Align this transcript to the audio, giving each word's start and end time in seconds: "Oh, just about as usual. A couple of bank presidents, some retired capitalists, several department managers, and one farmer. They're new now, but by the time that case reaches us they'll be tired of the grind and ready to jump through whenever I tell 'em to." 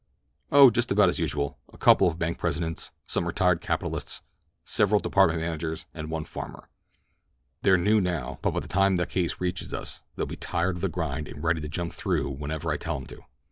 "Oh, 0.51 0.71
just 0.71 0.91
about 0.91 1.09
as 1.09 1.19
usual. 1.19 1.59
A 1.71 1.77
couple 1.77 2.07
of 2.07 2.17
bank 2.17 2.39
presidents, 2.39 2.89
some 3.05 3.27
retired 3.27 3.61
capitalists, 3.61 4.23
several 4.63 4.99
department 4.99 5.39
managers, 5.41 5.85
and 5.93 6.09
one 6.09 6.25
farmer. 6.25 6.69
They're 7.61 7.77
new 7.77 8.01
now, 8.01 8.39
but 8.41 8.49
by 8.49 8.61
the 8.61 8.67
time 8.67 8.95
that 8.95 9.09
case 9.09 9.39
reaches 9.39 9.75
us 9.75 10.01
they'll 10.15 10.25
be 10.25 10.35
tired 10.37 10.77
of 10.77 10.81
the 10.81 10.89
grind 10.89 11.27
and 11.27 11.43
ready 11.43 11.61
to 11.61 11.69
jump 11.69 11.93
through 11.93 12.31
whenever 12.31 12.71
I 12.71 12.77
tell 12.77 12.97
'em 12.97 13.05
to." 13.05 13.21